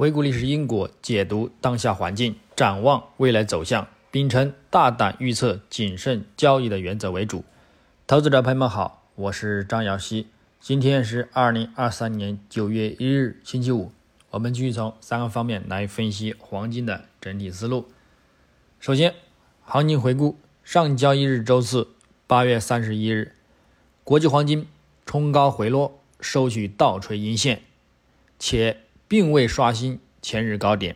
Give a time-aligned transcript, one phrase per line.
[0.00, 7.44] 回顾历史因果，解读当下环境，展望未来走向，秉承大胆预测、谨慎交易的原则为主。
[8.06, 10.28] 投资者朋友们好，我是张瑶希。
[10.58, 13.92] 今天是二零二三年九月一日，星期五。
[14.30, 17.86] 我们继续从三个方面来分析黄金的整体思路。
[18.78, 19.14] 首先，
[19.64, 21.88] 行情回顾上交易日周四，
[22.26, 23.34] 八月三十一日，
[24.02, 24.66] 国际黄金
[25.04, 27.60] 冲高回落，收取倒锤阴线，
[28.38, 28.78] 且。
[29.10, 30.94] 并未刷新前日高点，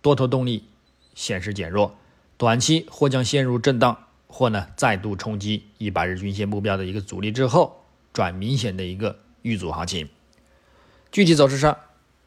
[0.00, 0.68] 多头动力
[1.12, 1.96] 显示减弱，
[2.36, 10.08] 短期或将陷入震荡，或呢再度冲击一百日均线目标的一个阻力之后，转明显的一个遇阻行情。
[11.10, 11.76] 具体走势上，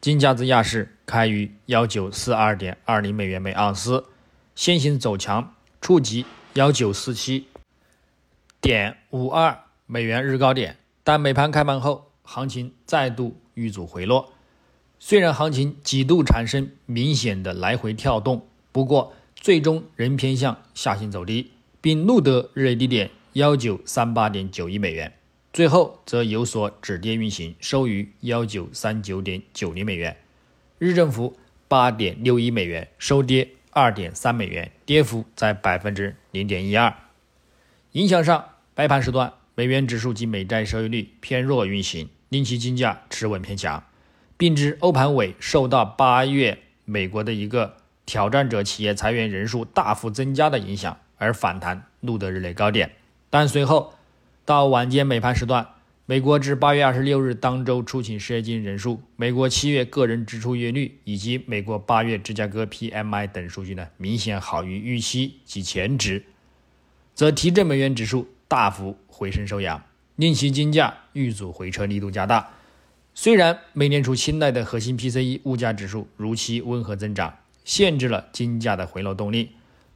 [0.01, 4.07] 金价自亚市开于幺九四二点二零美元每盎司，
[4.53, 7.47] 先行走强，触及幺九四七
[8.59, 14.33] 点五二美元日高点，但美盘开盘后，行情再度遇阻回落。
[15.07, 25.13] 虽然行情几度产生明显的来回跳动，不过最终仍偏向下行走低，并录得日内低点幺九三八点九一美元，
[25.53, 30.17] 最后则有所止跌运行，收于幺九三九点九零美元，
[30.79, 36.91] 日振幅八点六一美元，收跌二点三美元，跌幅在百分之零点一二。
[37.91, 43.83] 影响上，白盘时段美元指数及美债收益率偏弱运行，令其金价持稳偏强。
[44.37, 52.91] 并指欧盘尾受到八月美国的一个挑战者企业裁员人数大幅增加的影响而反弹，录得日内高点。
[53.29, 53.93] 但随后
[54.43, 55.67] 到晚间美盘时段，
[56.05, 66.23] 美国至八月二十六日当周出勤失业金人数、美国七月个人支出月率以及美国八月芝加哥 PMI 等数据呢，明显好于预期及前值，
[67.15, 69.81] 则提振美元指数大幅回升收阳，
[70.15, 72.51] 令其金价遇阻回撤力度加大。
[73.17, 79.51] 虽然美联储青睐的核心 PCE 物价指数如期温和增长，限制了金价的回落动力，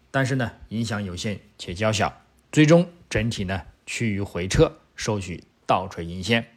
[0.10, 6.48] 但是呢，影响有限且较小，最终整体呢趋于回撤，收取倒锤阴线。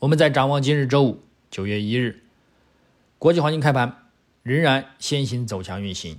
[0.00, 2.22] 我们在展望今日周五九月一日，
[3.18, 4.10] 国际黄金开盘
[4.42, 6.18] 仍然先行走强运行，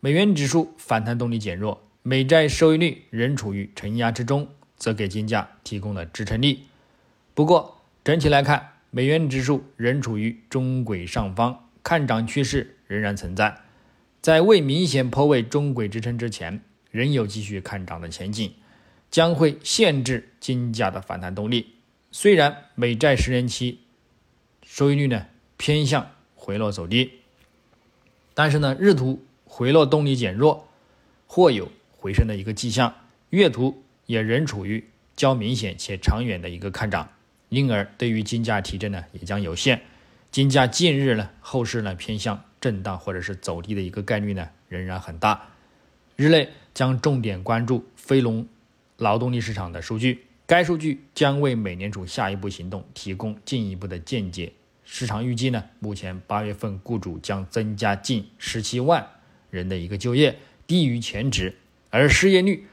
[0.00, 4.48] 美元指数反弹动力减弱，美债收益率仍处于承压之中，
[4.78, 6.62] 则给金价提供了支撑力。
[7.34, 7.75] 不过，
[8.06, 13.62] 整体来看，美元指数仍处于中轨上方，看涨趋势仍然存在。
[14.22, 16.60] 在未明显破位中轨支撑之前，
[16.92, 18.54] 仍有继续看涨的前景，
[19.10, 21.74] 将会限制金价的反弹动力。
[22.12, 23.80] 虽然美债十年期
[24.64, 27.10] 收益率呢偏向回落走低，
[28.34, 30.68] 但是呢日图回落动力减弱，
[31.26, 32.94] 或有回升的一个迹象，
[33.30, 37.08] 月图也仍处于较明显且长远的一个看涨。
[37.56, 39.80] 因而，对于金价提振呢，也将有限。
[40.30, 45.48] 金价近日呢，后市呢偏向震荡或者是走低的一个概率呢，仍然很大。
[46.16, 48.46] 日内将重点关注非农
[48.98, 54.52] 劳动力市场的数据，该数据将为美联储下一步行动提供进一步的见解。
[54.84, 59.06] 市场预计呢，目前八月份雇主将增加近十七万
[59.48, 60.36] 人的一个就业，
[60.66, 61.56] 低于前值，
[61.88, 62.66] 而失业率。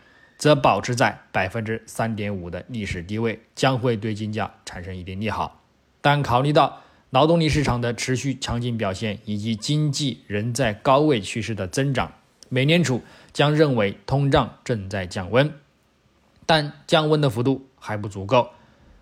[0.44, 5.62] 则保持在百分之三点五的历史低位，将会对金价产生一定利好。
[6.02, 6.81] 但考虑到
[7.12, 12.12] 劳动力市场的持续强劲表现以及经济仍在高位趋势的增长，
[12.50, 15.50] 美联储将认为通胀正在降温，
[16.46, 18.50] 但降温的幅度还不足够，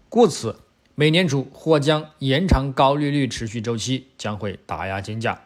[0.10, 0.60] 故此
[0.94, 5.42] 美联储或将延长高利率持续周期，将会打压金价。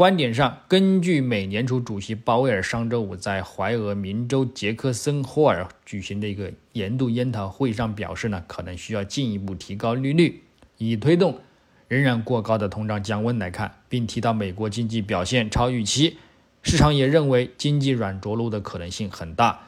[0.00, 10.42] 观点上，根据美联储主席鲍威尔上周五在怀俄明州杰克森霍尔举行的一个年度研讨会上表示呢，可能需要进一步提高利率，
[10.78, 11.38] 以推动
[11.86, 15.50] 仍然过高的通胀降温来看，并提到美国经济表现。
[15.50, 16.16] 超预期，
[16.62, 19.66] 市场也认为经济软着陆的可能性很大，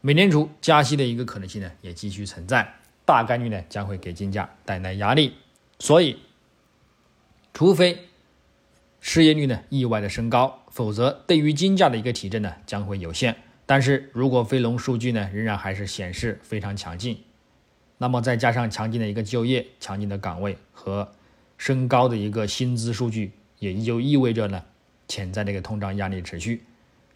[0.00, 5.34] 美联储加息的一个可能性呢也继续存在，大概率呢将会给金价带来压力，
[5.78, 6.16] 所以，
[7.52, 8.05] 除非。
[9.08, 13.36] 失业率呢意外的升高，否则对于金价的一个提振呢将会有限。
[13.64, 17.22] 但是如果非农数据呢仍然还是显示非常强劲，
[17.98, 21.12] 那么再加上强劲的一个就业、强劲的岗位和
[21.56, 23.30] 升高的一个薪资数据，
[23.60, 24.64] 也就意味着呢
[25.06, 26.64] 潜在的一个通胀压力持续，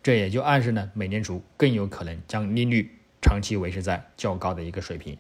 [0.00, 2.88] 这也就暗示呢美联储更有可能将利率
[3.20, 5.19] 长期维持在较高的一个水平。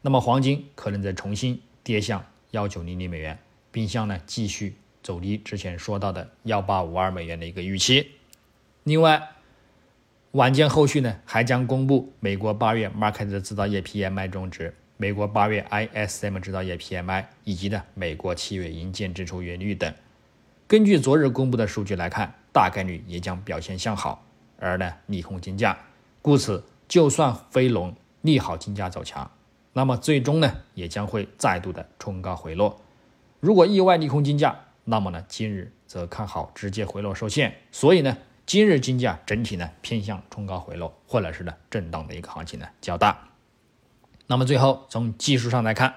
[0.00, 3.36] 那么黄金可能再重新跌向幺九零零美元，
[3.72, 4.76] 并向呢继续。
[5.04, 8.12] 走低之前说到的幺八五二美元的一个预期。
[8.84, 9.30] 另外，
[10.32, 19.94] 晚间后续呢还将公布美国八月 market 的制造业 PMI 中值、美国八月 ISM 制造业 PMI 以及呢美国七月银建支出月率等。
[20.66, 24.24] 根据昨日公布的数据来看，大概率也将表现向好，
[24.58, 25.78] 而呢利空金价，
[26.22, 29.30] 故此就算非农利好金价走强，
[29.74, 32.80] 那么最终呢也将会再度的冲高回落。
[33.40, 43.30] 如果意外利空金价，那么呢今日则看好直接回落受限，所以呢今日金价整体呢偏向冲高回落，或者是呢震荡的一个行情呢较大。
[44.26, 45.94] 那么最后从技术上来看，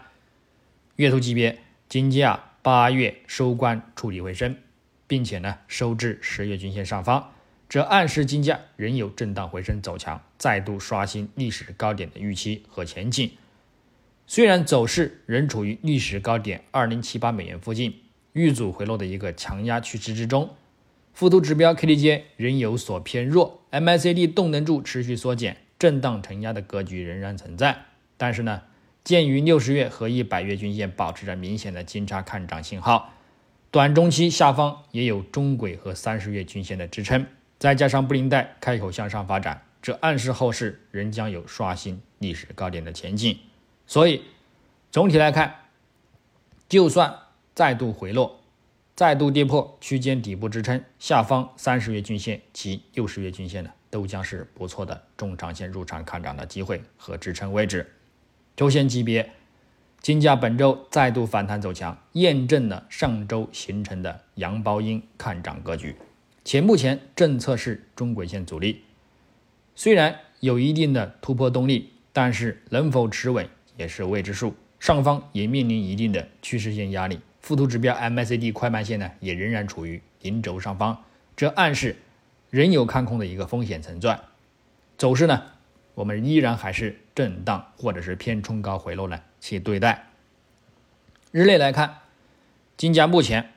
[0.96, 4.58] 月图级别金价八月收官触底回升，
[5.08, 7.32] 并且呢收至十月均线上方，
[7.70, 13.32] 这暗示金价仍有震荡回升走强，再度刷新历史高点的预期和前景。
[14.26, 18.02] 虽然走势仍处于历史高点二零七八美元附近，
[18.38, 20.52] 遇阻回落的一个强压趋势之中，
[21.12, 27.86] 附图指标 KDJ 仍有所偏弱，MACD 动能柱持续缩减，震荡承压的格局仍然存在。
[28.16, 28.62] 但是呢，
[29.04, 33.12] 鉴于六十月和一百月均线保持着明显的金叉看涨信号，
[33.72, 37.26] 短中期下方也有中轨和三十月均线的支撑，
[37.58, 43.36] 再加上布林带开口向上发展，这暗示后市仍将有刷新历史高点的前景。
[43.88, 44.22] 所以，
[44.92, 45.56] 总体来看，
[46.70, 47.16] 就算
[47.58, 48.40] 再度回落，
[48.96, 57.94] 再度跌破区间底部支撑，下方三十月均线及六十月均线呢，都将是不错的中长线入场看涨的机会和支撑位置。
[58.56, 59.32] 周线级别，
[60.02, 65.96] 金价本周再度反弹走强，验证了上周形成的阳包阴看涨格局，
[66.46, 68.84] 且目前正测试中轨线阻力，
[69.74, 74.54] 虽然有一定的突破动力，但是能否持稳也是未知数。
[74.80, 81.96] 上方也面临一定的趋势线压力，附图指标 MACD 快慢线呢也仍然处于零轴上方，这暗示
[82.50, 84.20] 仍有看空的一个风险存在。
[84.98, 85.44] 走势呢？
[85.96, 90.10] 我们依然还是震荡或者是偏冲高回落呢去对待。
[91.32, 92.00] 日内来看，
[92.76, 93.54] 金价目前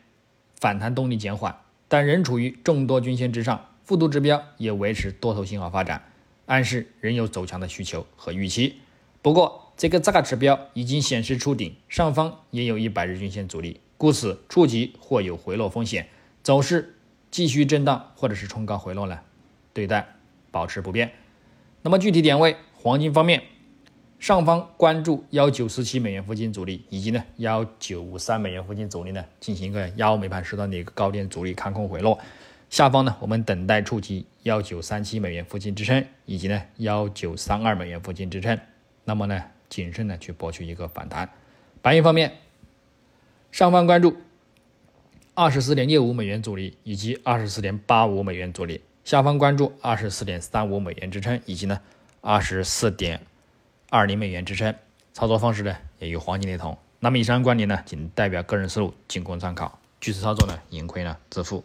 [0.60, 1.58] 反弹动力减缓，
[1.88, 6.00] 但仍处于众多均线之上，复图指标也维持多头信号发展，
[6.46, 8.78] 暗示仍有走强的需求和预期。
[9.20, 16.06] 不过，这个大指标已经显示出顶，上方也有一百日均线阻力，故此触及或有回落风险，
[16.42, 16.96] 走势
[17.30, 19.20] 继续震荡或者是冲高回落呢，
[19.72, 20.06] 对待
[20.50, 21.12] 保持不变。
[21.80, 23.42] 那么具体点位，黄金方面，
[24.18, 32.18] 上方关注幺九四七美元附近阻力，以及呢幺九五三美元附近阻力呢，进行一个幺美盘时段的一个高点阻力看空回落。
[32.68, 38.60] 下方呢，我们等待触及幺九三七美元附近支撑，以及呢幺九三二美元附近支撑。
[39.06, 41.30] 那么呢，谨慎的去博取一个反弹。
[41.80, 42.36] 白银方面，
[43.50, 44.18] 上方关注
[45.32, 48.82] 二十四点六五美元阻力，以及二十四点八五美元阻力。
[49.02, 51.80] 下方关注二十四点三五美元支撑，以及呢
[52.20, 53.22] 二十四点
[53.88, 54.74] 二零美元支撑，
[55.14, 56.76] 操作方式呢也与黄金雷同。
[56.98, 59.78] 那么以上观点呢仅代表个人思路，仅供参考。
[60.00, 61.64] 据此操作呢盈亏呢自负。